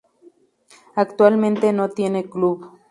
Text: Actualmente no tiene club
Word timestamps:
Actualmente 0.95 1.71
no 1.73 1.89
tiene 1.89 2.27
club 2.27 2.71